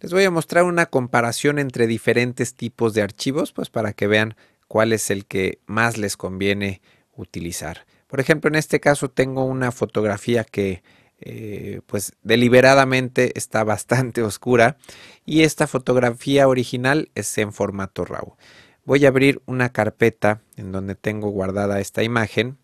Les 0.00 0.12
voy 0.12 0.24
a 0.24 0.30
mostrar 0.30 0.64
una 0.64 0.86
comparación 0.86 1.58
entre 1.58 1.88
diferentes 1.88 2.54
tipos 2.54 2.94
de 2.94 3.02
archivos, 3.02 3.52
pues 3.52 3.68
para 3.68 3.92
que 3.92 4.06
vean 4.06 4.36
cuál 4.68 4.92
es 4.92 5.10
el 5.10 5.26
que 5.26 5.60
más 5.66 5.98
les 5.98 6.16
conviene 6.16 6.80
utilizar. 7.16 7.84
Por 8.06 8.20
ejemplo, 8.20 8.48
en 8.48 8.54
este 8.54 8.78
caso 8.78 9.10
tengo 9.10 9.44
una 9.44 9.72
fotografía 9.72 10.44
que 10.44 10.82
eh, 11.20 11.80
pues 11.86 12.12
deliberadamente 12.22 13.36
está 13.36 13.64
bastante 13.64 14.22
oscura 14.22 14.76
y 15.24 15.42
esta 15.42 15.66
fotografía 15.66 16.46
original 16.46 17.10
es 17.16 17.36
en 17.38 17.52
formato 17.52 18.04
RAW. 18.04 18.36
Voy 18.84 19.04
a 19.04 19.08
abrir 19.08 19.42
una 19.46 19.70
carpeta 19.70 20.42
en 20.56 20.70
donde 20.70 20.94
tengo 20.94 21.28
guardada 21.30 21.80
esta 21.80 22.04
imagen. 22.04 22.56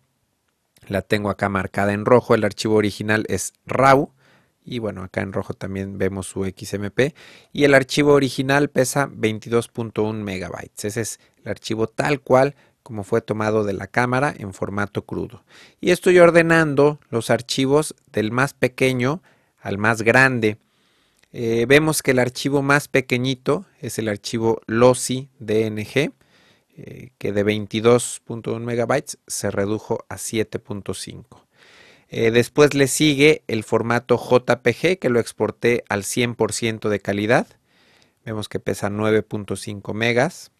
La 0.87 1.01
tengo 1.01 1.29
acá 1.29 1.49
marcada 1.49 1.93
en 1.93 2.05
rojo. 2.05 2.33
El 2.33 2.45
archivo 2.45 2.75
original 2.75 3.25
es 3.27 3.53
RAW. 3.65 4.14
Y 4.65 4.79
bueno, 4.79 5.03
acá 5.03 5.21
en 5.21 5.31
rojo 5.31 5.53
también 5.53 5.97
vemos 5.97 6.27
su 6.27 6.43
XMP. 6.43 7.13
Y 7.53 7.63
el 7.63 7.75
archivo 7.75 8.13
original 8.13 8.69
pesa 8.69 9.07
22.1 9.07 10.13
megabytes. 10.15 10.85
Ese 10.85 11.01
es 11.01 11.19
el 11.43 11.51
archivo 11.51 11.87
tal 11.87 12.19
cual 12.19 12.55
como 12.85 13.03
fue 13.03 13.21
tomado 13.21 13.63
de 13.63 13.73
la 13.73 13.87
cámara 13.87 14.31
en 14.37 14.53
formato 14.53 15.05
crudo. 15.05 15.43
Y 15.81 15.89
estoy 15.89 16.19
ordenando 16.19 16.99
los 17.09 17.31
archivos 17.31 17.95
del 18.11 18.31
más 18.31 18.53
pequeño 18.53 19.23
al 19.59 19.79
más 19.79 20.03
grande. 20.03 20.59
Eh, 21.33 21.65
vemos 21.67 22.03
que 22.03 22.11
el 22.11 22.19
archivo 22.19 22.61
más 22.61 22.87
pequeñito 22.87 23.65
es 23.81 23.97
el 23.97 24.07
archivo 24.07 24.61
lossy 24.67 25.29
DNG, 25.39 26.13
eh, 26.77 27.09
que 27.17 27.31
de 27.33 27.43
22.1 27.43 28.59
megabytes 28.59 29.17
se 29.25 29.49
redujo 29.49 30.05
a 30.07 30.17
7.5. 30.17 31.44
Eh, 32.09 32.31
después 32.31 32.73
le 32.73 32.87
sigue 32.87 33.43
el 33.47 33.63
formato 33.63 34.17
JPG, 34.17 34.99
que 34.99 35.09
lo 35.09 35.19
exporté 35.19 35.83
al 35.89 36.03
100% 36.03 36.89
de 36.89 36.99
calidad. 36.99 37.47
Vemos 38.25 38.49
que 38.49 38.59
pesa 38.59 38.89
9.5 38.89 39.93
megas. 39.93 40.51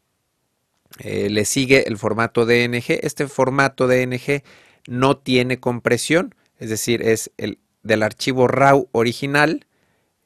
Eh, 0.99 1.29
le 1.29 1.45
sigue 1.45 1.87
el 1.87 1.97
formato 1.97 2.45
DNG. 2.45 2.99
Este 3.01 3.27
formato 3.27 3.87
DNG 3.87 4.43
no 4.87 5.17
tiene 5.17 5.59
compresión, 5.59 6.35
es 6.59 6.69
decir, 6.69 7.01
es 7.01 7.31
el 7.37 7.59
del 7.83 8.03
archivo 8.03 8.47
RAW 8.47 8.89
original. 8.91 9.65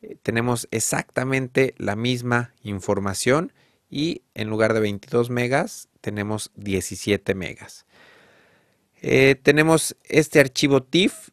Eh, 0.02 0.16
tenemos 0.22 0.68
exactamente 0.72 1.74
la 1.78 1.96
misma 1.96 2.54
información 2.64 3.54
y 3.90 4.22
en 4.34 4.50
lugar 4.50 4.74
de 4.74 4.80
22 4.80 5.30
megas 5.30 5.90
tenemos 6.02 6.52
17 6.56 7.36
megas. 7.36 7.86
Eh, 9.02 9.36
tenemos 9.42 9.96
este 10.04 10.40
archivo 10.40 10.84
TIFF, 10.84 11.30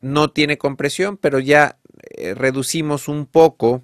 no 0.00 0.30
tiene 0.30 0.58
compresión, 0.58 1.16
pero 1.16 1.38
ya 1.38 1.78
reducimos 2.34 3.08
un 3.08 3.26
poco 3.26 3.82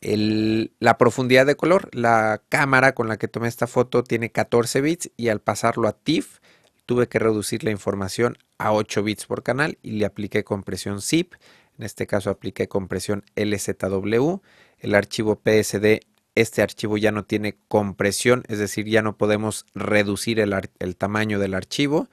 la 0.00 0.98
profundidad 0.98 1.46
de 1.46 1.56
color. 1.56 1.88
La 1.92 2.42
cámara 2.48 2.94
con 2.94 3.08
la 3.08 3.16
que 3.16 3.28
tomé 3.28 3.48
esta 3.48 3.66
foto 3.66 4.04
tiene 4.04 4.30
14 4.30 4.80
bits 4.80 5.10
y 5.16 5.28
al 5.28 5.40
pasarlo 5.40 5.88
a 5.88 5.92
TIFF 5.92 6.38
tuve 6.86 7.08
que 7.08 7.18
reducir 7.18 7.64
la 7.64 7.70
información 7.70 8.38
a 8.58 8.72
8 8.72 9.02
bits 9.02 9.26
por 9.26 9.42
canal 9.42 9.78
y 9.82 9.92
le 9.92 10.06
apliqué 10.06 10.44
compresión 10.44 11.02
zip. 11.02 11.34
En 11.78 11.84
este 11.84 12.06
caso 12.06 12.30
apliqué 12.30 12.68
compresión 12.68 13.24
LZW. 13.36 14.36
El 14.78 14.94
archivo 14.94 15.40
PSD, 15.40 16.00
este 16.34 16.62
archivo 16.62 16.96
ya 16.96 17.12
no 17.12 17.24
tiene 17.24 17.56
compresión, 17.68 18.44
es 18.48 18.58
decir, 18.58 18.86
ya 18.86 19.02
no 19.02 19.16
podemos 19.16 19.66
reducir 19.74 20.40
el, 20.40 20.96
tamaño 20.96 21.38
del 21.38 21.54
archivo. 21.54 22.08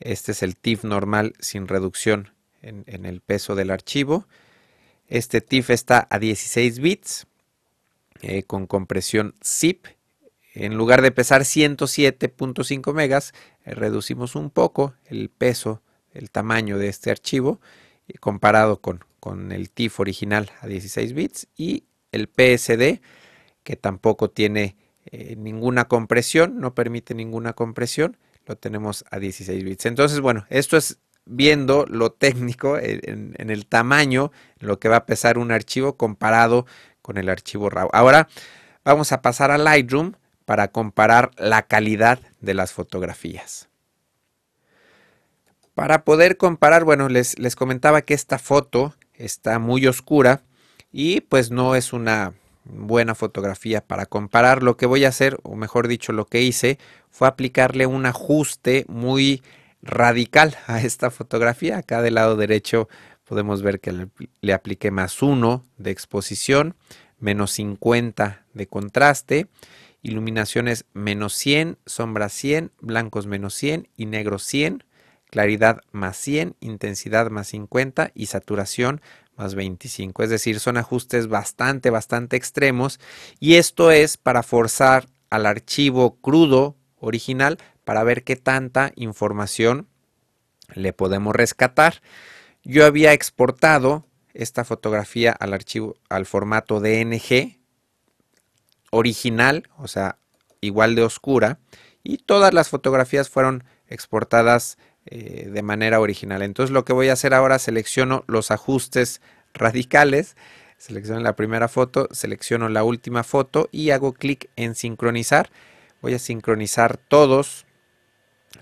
Este 0.00 0.32
es 0.32 0.42
el 0.42 0.56
TIFF 0.56 0.84
normal 0.84 1.34
sin 1.38 1.68
reducción 1.68 2.32
en 2.62 3.04
el 3.06 3.20
peso 3.20 3.54
del 3.54 3.70
archivo. 3.70 4.26
Este 5.08 5.42
TIFF 5.42 5.70
está 5.70 6.06
a 6.08 6.18
16 6.18 6.78
bits 6.78 7.26
eh, 8.22 8.44
con 8.44 8.66
compresión 8.66 9.34
zip. 9.44 9.86
En 10.54 10.76
lugar 10.76 11.02
de 11.02 11.10
pesar 11.10 11.42
107.5 11.42 12.94
megas, 12.94 13.34
eh, 13.64 13.74
reducimos 13.74 14.36
un 14.36 14.48
poco 14.48 14.94
el 15.06 15.28
peso, 15.28 15.82
el 16.14 16.30
tamaño 16.30 16.78
de 16.78 16.88
este 16.88 17.10
archivo 17.10 17.60
eh, 18.08 18.14
comparado 18.18 18.80
con, 18.80 19.04
con 19.18 19.52
el 19.52 19.70
TIFF 19.70 20.00
original 20.00 20.50
a 20.60 20.66
16 20.66 21.12
bits 21.12 21.48
y 21.56 21.84
el 22.12 22.28
PSD 22.28 23.02
que 23.62 23.76
tampoco 23.76 24.30
tiene 24.30 24.76
ninguna 25.36 25.86
compresión, 25.88 26.60
no 26.60 26.74
permite 26.74 27.14
ninguna 27.14 27.52
compresión, 27.54 28.16
lo 28.46 28.56
tenemos 28.56 29.04
a 29.10 29.18
16 29.18 29.64
bits. 29.64 29.86
Entonces, 29.86 30.20
bueno, 30.20 30.46
esto 30.48 30.76
es 30.76 30.98
viendo 31.24 31.86
lo 31.86 32.12
técnico 32.12 32.78
en, 32.78 33.34
el 33.36 33.66
tamaño, 33.66 34.32
lo 34.58 34.78
que 34.78 34.88
va 34.88 34.96
a 34.96 35.06
pesar 35.06 35.38
un 35.38 35.52
archivo 35.52 35.96
comparado 35.96 36.66
con 37.00 37.18
el 37.18 37.28
archivo 37.28 37.70
RAW. 37.70 37.88
Ahora 37.92 38.28
vamos 38.84 39.12
a 39.12 39.22
pasar 39.22 39.50
a 39.50 39.58
Lightroom 39.58 40.14
para 40.44 40.68
comparar 40.68 41.30
la 41.36 41.62
calidad 41.62 42.18
de 42.40 42.54
las 42.54 42.72
fotografías. 42.72 43.68
Para 45.74 46.04
poder 46.04 46.36
comparar, 46.36 46.84
bueno, 46.84 47.08
les, 47.08 47.38
les 47.38 47.56
comentaba 47.56 48.02
que 48.02 48.14
esta 48.14 48.38
foto 48.38 48.94
está 49.14 49.58
muy 49.58 49.86
oscura 49.86 50.42
y 50.90 51.22
pues 51.22 51.50
no 51.50 51.74
es 51.76 51.92
una 51.92 52.34
buena 52.64 53.14
fotografía 53.14 53.80
para 53.80 54.06
comparar. 54.06 54.62
Lo 54.62 54.76
que 54.76 54.86
voy 54.86 55.04
a 55.04 55.08
hacer, 55.08 55.38
o 55.42 55.56
mejor 55.56 55.88
dicho, 55.88 56.12
lo 56.12 56.26
que 56.26 56.42
hice, 56.42 56.78
fue 57.10 57.28
aplicarle 57.28 57.86
un 57.86 58.06
ajuste 58.06 58.84
muy 58.88 59.42
radical 59.82 60.56
a 60.66 60.80
esta 60.80 61.10
fotografía. 61.10 61.78
Acá 61.78 62.02
del 62.02 62.14
lado 62.14 62.36
derecho 62.36 62.88
podemos 63.24 63.62
ver 63.62 63.80
que 63.80 64.08
le, 64.40 64.52
apliqué 64.52 64.90
más 64.90 65.22
1 65.22 65.64
de 65.78 65.90
exposición, 65.90 66.74
menos 67.18 67.52
50 67.52 68.44
de 68.52 68.66
contraste, 68.66 69.46
iluminaciones 70.02 70.84
menos 70.92 71.34
100, 71.34 71.78
sombra 71.86 72.28
100, 72.28 72.72
blancos 72.80 73.26
menos 73.26 73.54
100 73.54 73.88
y 73.96 74.06
negro 74.06 74.38
100, 74.38 74.84
claridad 75.30 75.80
más 75.92 76.16
100, 76.18 76.56
intensidad 76.60 77.30
más 77.30 77.48
50 77.48 78.10
y 78.14 78.26
saturación 78.26 79.00
más 79.36 79.54
25. 79.54 80.22
Es 80.22 80.30
decir, 80.30 80.60
son 80.60 80.76
ajustes 80.76 81.28
bastante, 81.28 81.90
bastante 81.90 82.36
extremos 82.36 83.00
y 83.40 83.54
esto 83.54 83.90
es 83.90 84.16
para 84.16 84.42
forzar 84.42 85.08
al 85.30 85.46
archivo 85.46 86.16
crudo 86.20 86.76
original 87.00 87.58
para 87.84 88.04
ver 88.04 88.24
qué 88.24 88.36
tanta 88.36 88.92
información 88.96 89.88
le 90.74 90.92
podemos 90.92 91.34
rescatar. 91.34 92.02
Yo 92.62 92.86
había 92.86 93.12
exportado 93.12 94.06
esta 94.34 94.64
fotografía 94.64 95.32
al 95.32 95.52
archivo, 95.52 95.96
al 96.08 96.26
formato 96.26 96.80
DNG 96.80 97.58
original, 98.90 99.68
o 99.78 99.88
sea, 99.88 100.18
igual 100.60 100.94
de 100.94 101.02
oscura, 101.02 101.58
y 102.02 102.18
todas 102.18 102.54
las 102.54 102.68
fotografías 102.68 103.28
fueron 103.28 103.64
exportadas 103.88 104.78
eh, 105.06 105.48
de 105.50 105.62
manera 105.62 106.00
original. 106.00 106.42
Entonces 106.42 106.72
lo 106.72 106.84
que 106.84 106.92
voy 106.92 107.08
a 107.08 107.14
hacer 107.14 107.34
ahora, 107.34 107.58
selecciono 107.58 108.24
los 108.26 108.50
ajustes 108.50 109.20
radicales, 109.54 110.36
selecciono 110.78 111.20
la 111.20 111.36
primera 111.36 111.68
foto, 111.68 112.08
selecciono 112.12 112.68
la 112.68 112.84
última 112.84 113.24
foto 113.24 113.68
y 113.72 113.90
hago 113.90 114.12
clic 114.12 114.48
en 114.56 114.74
sincronizar. 114.74 115.50
Voy 116.00 116.14
a 116.14 116.18
sincronizar 116.18 116.96
todos 116.96 117.66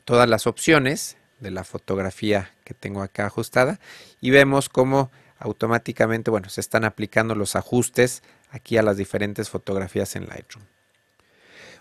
todas 0.05 0.29
las 0.29 0.47
opciones 0.47 1.17
de 1.41 1.51
la 1.51 1.65
fotografía 1.65 2.53
que 2.65 2.75
tengo 2.75 3.03
acá 3.03 3.27
ajustada 3.27 3.81
y 4.21 4.31
vemos 4.31 4.69
cómo 4.69 5.11
automáticamente, 5.39 6.31
bueno, 6.31 6.49
se 6.49 6.61
están 6.61 6.85
aplicando 6.85 7.35
los 7.35 7.57
ajustes 7.57 8.23
aquí 8.51 8.77
a 8.77 8.83
las 8.83 8.97
diferentes 8.97 9.49
fotografías 9.49 10.17
en 10.17 10.27
Lightroom. 10.27 10.65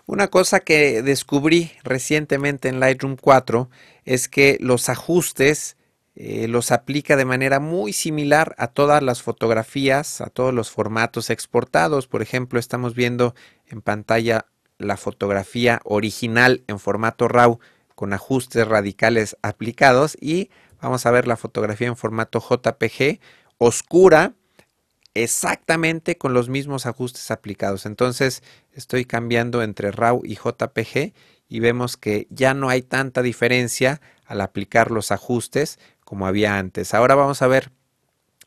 Una 0.06 0.28
cosa 0.28 0.60
que 0.60 1.02
descubrí 1.02 1.72
recientemente 1.84 2.68
en 2.68 2.80
Lightroom 2.80 3.16
4 3.16 3.70
es 4.04 4.28
que 4.28 4.56
los 4.60 4.88
ajustes 4.88 5.76
eh, 6.16 6.48
los 6.48 6.72
aplica 6.72 7.16
de 7.16 7.24
manera 7.24 7.60
muy 7.60 7.92
similar 7.92 8.54
a 8.58 8.66
todas 8.66 9.02
las 9.02 9.22
fotografías, 9.22 10.20
a 10.20 10.26
todos 10.26 10.52
los 10.52 10.70
formatos 10.70 11.30
exportados. 11.30 12.06
Por 12.08 12.22
ejemplo, 12.22 12.58
estamos 12.58 12.94
viendo 12.94 13.34
en 13.66 13.80
pantalla 13.80 14.46
la 14.78 14.96
fotografía 14.96 15.80
original 15.84 16.64
en 16.66 16.78
formato 16.78 17.28
RAW 17.28 17.60
con 17.94 18.12
ajustes 18.12 18.66
radicales 18.66 19.36
aplicados 19.42 20.16
y 20.20 20.50
vamos 20.80 21.06
a 21.06 21.10
ver 21.10 21.28
la 21.28 21.36
fotografía 21.36 21.86
en 21.86 21.96
formato 21.96 22.40
JPG 22.40 23.20
oscura 23.58 24.34
exactamente 25.14 26.16
con 26.16 26.34
los 26.34 26.48
mismos 26.48 26.86
ajustes 26.86 27.30
aplicados. 27.30 27.86
Entonces 27.86 28.42
estoy 28.72 29.04
cambiando 29.04 29.62
entre 29.62 29.90
RAW 29.90 30.22
y 30.24 30.36
JPG 30.36 31.12
y 31.48 31.60
vemos 31.60 31.96
que 31.96 32.26
ya 32.30 32.54
no 32.54 32.68
hay 32.68 32.82
tanta 32.82 33.22
diferencia 33.22 34.00
al 34.24 34.40
aplicar 34.40 34.90
los 34.90 35.10
ajustes 35.10 35.78
como 36.04 36.26
había 36.26 36.58
antes. 36.58 36.94
Ahora 36.94 37.14
vamos 37.14 37.42
a 37.42 37.48
ver 37.48 37.72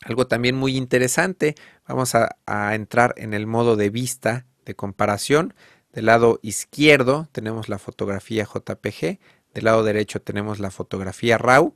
algo 0.06 0.28
también 0.28 0.56
muy 0.56 0.78
interesante. 0.78 1.56
Vamos 1.88 2.16
a, 2.16 2.36
entrar 2.74 3.14
en 3.18 3.34
el 3.34 3.48
modo 3.48 3.76
de 3.76 3.90
vista 3.90 4.46
de 4.66 4.76
comparación. 4.76 5.54
Del 5.92 6.08
lado 6.08 6.40
izquierdo 6.42 7.28
tenemos 7.32 7.70
la 7.70 7.78
fotografía 7.78 8.46
JPG, 8.46 9.20
del 9.54 9.66
lado 9.66 9.84
derecho 9.84 10.22
tenemos 10.22 10.60
la 10.60 10.72
fotografía 10.72 11.38
RAW. 11.38 11.76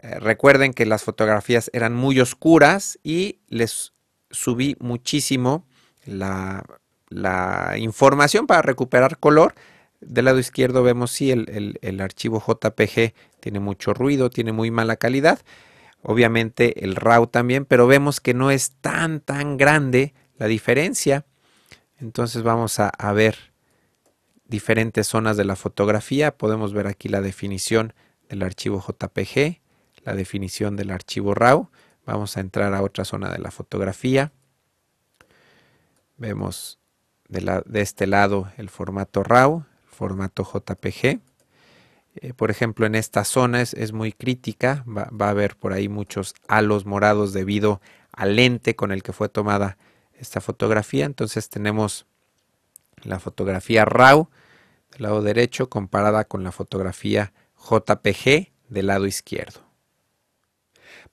Eh, 0.00 0.18
recuerden 0.18 0.72
que 0.72 0.86
las 0.86 1.04
fotografías 1.04 1.70
eran 1.72 1.94
muy 1.94 2.20
oscuras 2.20 2.98
y 3.02 3.38
les 3.48 3.92
subí 4.30 4.76
muchísimo 4.80 5.66
la, 6.04 6.64
información 7.78 8.46
para 8.46 8.62
recuperar 8.62 9.18
color. 9.18 9.54
Del 10.00 10.26
lado 10.26 10.38
izquierdo 10.38 10.82
vemos 10.82 11.10
si 11.10 11.30
el, 11.30 11.78
el, 11.82 12.00
archivo 12.00 12.42
JPG 12.46 13.14
tiene 13.40 13.60
mucho 13.60 13.94
ruido, 13.94 14.30
tiene 14.30 14.52
muy 14.52 14.70
mala 14.70 14.96
calidad. 14.96 15.40
Obviamente 16.02 16.84
el 16.84 16.94
RAW 16.94 17.26
también, 17.26 17.64
pero 17.64 17.86
vemos 17.86 18.20
que 18.20 18.34
no 18.34 18.50
es 18.50 18.72
tan 18.80 19.20
tan 19.20 19.56
grande 19.56 20.14
la 20.36 20.46
diferencia. 20.46 21.26
Entonces 21.98 22.42
vamos 22.42 22.78
a, 22.78 22.88
a 22.88 23.12
ver 23.12 23.52
diferentes 24.46 25.08
zonas 25.08 25.36
de 25.36 25.44
la 25.44 25.56
fotografía. 25.56 26.36
Podemos 26.36 26.72
ver 26.72 26.86
aquí 26.86 27.08
la 27.08 27.20
definición 27.20 27.92
del 28.28 28.42
archivo 28.42 28.80
JPG, 28.86 29.60
la 30.04 30.14
definición 30.14 30.76
del 30.76 30.90
archivo 30.90 31.34
RAW. 31.34 31.70
Vamos 32.08 32.38
a 32.38 32.40
entrar 32.40 32.72
a 32.72 32.80
otra 32.80 33.04
zona 33.04 33.30
de 33.30 33.38
la 33.38 33.50
fotografía. 33.50 34.32
Vemos 36.16 36.78
de, 37.28 37.62
este 37.74 38.06
lado 38.06 38.50
el 38.56 38.70
formato 38.70 39.22
RAW, 39.22 39.66
el 39.84 39.90
formato 39.90 40.42
JPG. 40.42 41.20
Eh, 42.14 42.32
por 42.34 42.50
ejemplo, 42.50 42.86
en 42.86 42.94
esta 42.94 43.24
zona 43.24 43.60
es, 43.60 43.92
muy 43.92 44.12
crítica. 44.12 44.86
Va, 44.88 45.10
va, 45.10 45.26
a 45.26 45.30
haber 45.32 45.56
por 45.56 45.74
ahí 45.74 45.90
muchos 45.90 46.34
halos 46.48 46.86
morados 46.86 47.34
debido 47.34 47.82
al 48.10 48.36
lente 48.36 48.74
con 48.74 48.90
el 48.90 49.02
que 49.02 49.12
fue 49.12 49.28
tomada 49.28 49.76
esta 50.14 50.40
fotografía. 50.40 51.04
Entonces 51.04 51.50
tenemos 51.50 52.06
la 53.02 53.18
fotografía 53.18 53.84
RAW 53.84 54.30
del 54.92 55.02
lado 55.02 55.20
derecho 55.20 55.68
comparada 55.68 56.24
con 56.24 56.42
la 56.42 56.52
fotografía 56.52 57.34
JPG 57.70 58.50
del 58.70 58.86
lado 58.86 59.04
izquierdo. 59.04 59.67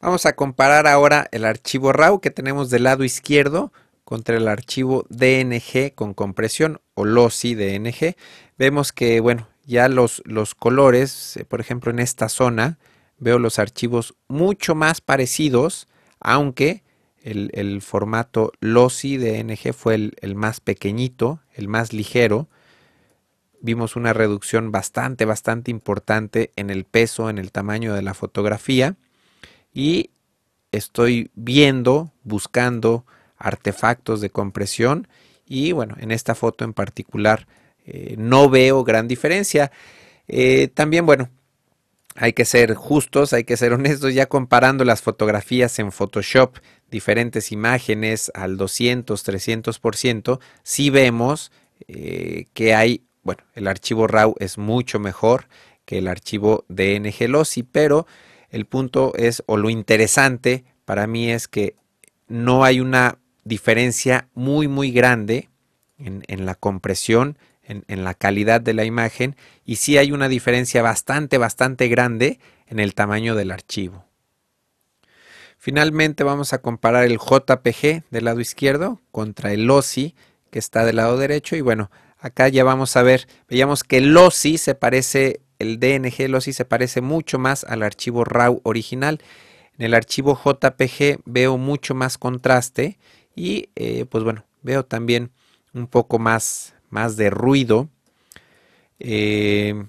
Vamos 0.01 0.25
a 0.25 0.35
comparar 0.35 0.87
ahora 0.87 1.27
el 1.31 1.45
archivo 1.45 1.93
RAW 1.93 2.19
que 2.19 2.29
tenemos 2.29 2.69
del 2.69 2.83
lado 2.83 3.03
izquierdo 3.03 3.71
contra 4.03 4.37
el 4.37 4.47
archivo 4.47 5.05
DNG 5.09 5.93
con 5.95 6.13
compresión 6.13 6.81
o 6.93 7.05
lossy 7.05 7.55
DNG. 7.55 8.15
Vemos 8.57 8.91
que, 8.91 9.19
bueno, 9.19 9.47
ya 9.65 9.89
los, 9.89 10.21
los 10.25 10.53
colores, 10.53 11.37
eh, 11.37 11.45
por 11.45 11.59
ejemplo, 11.59 11.91
en 11.91 11.99
esta 11.99 12.29
zona, 12.29 12.77
veo 13.17 13.39
los 13.39 13.57
archivos 13.57 14.13
mucho 14.27 14.75
más 14.75 15.01
parecidos, 15.01 15.87
aunque 16.19 16.83
el, 17.23 17.81
formato 17.81 18.51
lossy 18.59 19.17
DNG 19.17 19.73
fue 19.73 19.95
el, 19.95 20.13
el 20.21 20.35
más 20.35 20.59
pequeñito, 20.59 21.39
el 21.53 21.67
más 21.67 21.93
ligero, 21.93 22.47
vimos 23.61 23.95
una 23.95 24.13
reducción 24.13 24.71
bastante, 24.71 25.25
bastante 25.25 25.71
importante 25.71 26.51
en 26.55 26.69
el 26.69 26.83
peso, 26.83 27.31
en 27.31 27.39
el 27.39 27.51
tamaño 27.51 27.95
de 27.95 28.03
la 28.03 28.13
fotografía 28.13 28.97
y 29.75 30.09
estoy 30.71 31.29
viendo, 31.35 32.11
buscando 32.23 33.05
artefactos 33.37 34.21
de 34.21 34.31
compresión 34.31 35.07
y 35.45 35.73
bueno, 35.73 35.95
en 35.99 36.11
esta 36.11 36.33
foto 36.33 36.65
en 36.65 36.73
particular 36.73 37.45
eh, 37.85 38.15
no 38.17 38.49
veo 38.49 38.83
gran 38.83 39.07
diferencia. 39.07 39.71
Eh, 40.27 40.69
también 40.73 41.05
bueno, 41.05 41.29
hay 42.15 42.33
que 42.33 42.45
ser 42.45 42.73
justos, 42.73 43.33
hay 43.33 43.43
que 43.43 43.57
ser 43.57 43.73
honestos, 43.73 44.13
ya 44.13 44.25
comparando 44.25 44.85
las 44.85 45.01
fotografías 45.01 45.77
en 45.77 45.91
Photoshop, 45.91 46.57
diferentes 46.89 47.51
imágenes 47.51 48.31
al 48.33 48.57
200, 48.57 49.23
300%, 49.23 50.39
sí 50.63 50.89
vemos 50.89 51.51
eh, 51.87 52.45
que 52.53 52.73
hay 52.73 53.03
bueno, 53.23 53.43
el 53.55 53.67
archivo 53.67 54.05
RAW 54.05 54.35
es 54.39 54.59
mucho 54.59 54.99
mejor 54.99 55.47
que 55.83 55.97
el 55.97 56.07
archivo 56.07 56.63
DNG 56.69 57.27
Lossy, 57.27 57.63
pero 57.63 58.05
el 58.55 58.65
punto 58.65 59.11
es, 59.17 59.43
o 59.47 59.57
lo 59.57 59.69
interesante 59.69 60.63
para 60.85 61.07
mí 61.07 61.29
es 61.29 61.49
que 61.49 61.75
no 62.29 62.63
hay 62.63 62.79
una 62.79 63.19
diferencia 63.43 64.29
muy, 64.33 64.69
muy 64.69 64.91
grande 64.91 65.49
en, 65.97 66.45
la 66.45 66.55
compresión, 66.55 67.37
en, 67.63 68.03
la 68.05 68.13
calidad 68.13 68.61
de 68.61 68.73
la 68.73 68.85
imagen, 68.85 69.35
y 69.65 69.75
sí 69.75 69.97
hay 69.97 70.13
una 70.13 70.29
diferencia 70.29 70.81
bastante, 70.81 71.37
bastante 71.37 71.89
grande 71.89 72.39
en 72.67 72.79
el 72.79 72.93
tamaño 72.93 73.35
del 73.35 73.51
archivo. 73.51 74.05
Finalmente 75.57 76.23
vamos 76.23 76.53
a 76.53 76.61
comparar 76.61 77.03
el 77.03 77.17
JPG 77.17 78.03
del 78.09 78.23
lado 78.23 78.39
izquierdo 78.39 79.01
contra 79.11 79.51
el 79.51 79.65
Lossy 79.65 80.15
que 80.49 80.59
está 80.59 80.85
del 80.85 80.95
lado 80.95 81.17
derecho 81.17 81.57
y 81.57 81.61
bueno, 81.61 81.91
Acá 82.25 82.47
ya 82.47 82.63
vamos 82.63 82.95
a 82.95 83.03
ver, 83.03 83.27
veíamos 83.47 83.83
que 83.83 83.97
el 83.97 84.13
LOSI 84.13 84.57
se 84.57 84.73
parece, 84.73 85.41
el 85.59 85.79
DNG 85.79 86.29
LOSI 86.29 86.53
se 86.53 86.65
parece 86.65 87.01
mucho 87.01 87.39
más 87.39 87.63
al 87.63 87.83
archivo 87.83 88.23
RAW 88.23 88.61
original. 88.63 89.21
En 89.77 89.85
el 89.85 89.93
archivo 89.93 90.39
JPG 90.43 91.21
veo 91.25 91.57
mucho 91.57 91.95
más 91.95 92.17
contraste 92.17 92.97
y 93.35 93.69
eh, 93.75 94.05
pues 94.05 94.23
bueno, 94.23 94.45
veo 94.61 94.85
también 94.85 95.31
un 95.73 95.87
poco 95.87 96.19
más, 96.19 96.73
más 96.89 97.17
de 97.17 97.29
ruido. 97.29 97.89
Eh, 98.99 99.85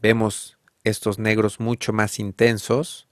vemos 0.00 0.58
estos 0.84 1.18
negros 1.18 1.60
mucho 1.60 1.92
más 1.92 2.18
intensos 2.18 3.06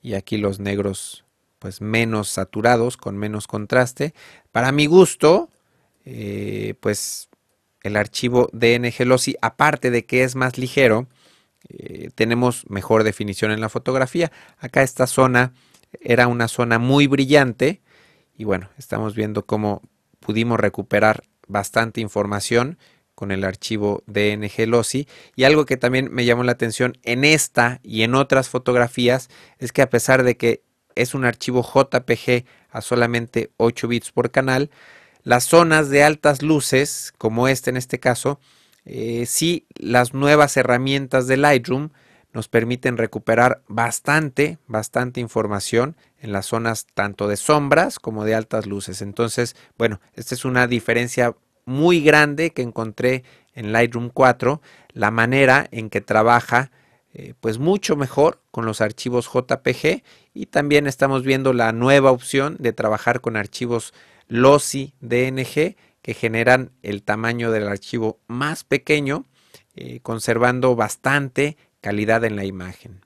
y 0.00 0.14
aquí 0.14 0.38
los 0.38 0.58
negros 0.58 1.24
pues 1.58 1.80
menos 1.80 2.28
saturados, 2.28 2.96
con 2.96 3.16
menos 3.16 3.46
contraste. 3.46 4.14
Para 4.50 4.72
mi 4.72 4.86
gusto, 4.86 5.48
eh, 6.04 6.74
pues 6.80 7.28
el 7.82 7.96
archivo 7.96 8.48
DNG 8.52 9.04
Lossy, 9.06 9.36
aparte 9.42 9.90
de 9.90 10.04
que 10.04 10.24
es 10.24 10.34
más 10.34 10.58
ligero, 10.58 11.08
eh, 11.68 12.10
tenemos 12.14 12.64
mejor 12.68 13.04
definición 13.04 13.50
en 13.50 13.60
la 13.60 13.68
fotografía. 13.68 14.32
Acá 14.58 14.82
esta 14.82 15.06
zona 15.06 15.52
era 16.00 16.26
una 16.26 16.48
zona 16.48 16.78
muy 16.78 17.06
brillante 17.06 17.82
y 18.36 18.44
bueno, 18.44 18.70
estamos 18.78 19.14
viendo 19.14 19.46
cómo 19.46 19.82
pudimos 20.20 20.58
recuperar 20.58 21.24
bastante 21.46 22.00
información 22.00 22.78
con 23.14 23.30
el 23.30 23.44
archivo 23.44 24.02
DNG 24.06 24.66
Lossy 24.66 25.06
y 25.36 25.44
algo 25.44 25.66
que 25.66 25.76
también 25.76 26.08
me 26.12 26.24
llamó 26.24 26.44
la 26.44 26.52
atención 26.52 26.98
en 27.02 27.24
esta 27.24 27.80
y 27.82 28.02
en 28.02 28.14
otras 28.14 28.48
fotografías 28.48 29.28
es 29.58 29.72
que 29.72 29.82
a 29.82 29.90
pesar 29.90 30.22
de 30.22 30.36
que 30.36 30.62
es 30.94 31.14
un 31.14 31.24
archivo 31.24 31.62
JPG 31.62 32.44
a 32.70 32.80
solamente 32.80 33.50
8 33.58 33.88
bits 33.88 34.12
por 34.12 34.30
canal, 34.30 34.70
las 35.24 35.44
zonas 35.44 35.88
de 35.88 36.02
altas 36.02 36.42
luces, 36.42 37.12
como 37.18 37.48
este 37.48 37.70
en 37.70 37.76
este 37.76 38.00
caso, 38.00 38.40
eh, 38.84 39.24
sí 39.26 39.66
las 39.76 40.14
nuevas 40.14 40.56
herramientas 40.56 41.26
de 41.26 41.36
Lightroom 41.36 41.90
nos 42.32 42.48
permiten 42.48 42.96
recuperar 42.96 43.62
bastante, 43.68 44.58
bastante 44.66 45.20
información 45.20 45.96
en 46.18 46.32
las 46.32 46.46
zonas 46.46 46.86
tanto 46.94 47.28
de 47.28 47.36
sombras 47.36 47.98
como 47.98 48.24
de 48.24 48.34
altas 48.34 48.66
luces. 48.66 49.02
Entonces, 49.02 49.54
bueno, 49.76 50.00
esta 50.14 50.34
es 50.34 50.44
una 50.44 50.66
diferencia 50.66 51.36
muy 51.64 52.00
grande 52.00 52.50
que 52.50 52.62
encontré 52.62 53.22
en 53.54 53.72
Lightroom 53.72 54.08
4, 54.08 54.60
la 54.94 55.10
manera 55.10 55.68
en 55.70 55.90
que 55.90 56.00
trabaja 56.00 56.70
eh, 57.14 57.34
pues 57.40 57.58
mucho 57.58 57.94
mejor 57.96 58.40
con 58.50 58.64
los 58.64 58.80
archivos 58.80 59.30
JPG 59.30 60.02
y 60.32 60.46
también 60.46 60.86
estamos 60.86 61.22
viendo 61.22 61.52
la 61.52 61.72
nueva 61.72 62.10
opción 62.10 62.56
de 62.58 62.72
trabajar 62.72 63.20
con 63.20 63.36
archivos 63.36 63.92
lossy 64.32 64.94
DNG 65.00 65.76
que 66.00 66.14
generan 66.14 66.72
el 66.82 67.02
tamaño 67.02 67.50
del 67.50 67.68
archivo 67.68 68.18
más 68.26 68.64
pequeño, 68.64 69.26
eh, 69.74 70.00
conservando 70.00 70.74
bastante 70.74 71.58
calidad 71.82 72.24
en 72.24 72.36
la 72.36 72.46
imagen. 72.46 73.04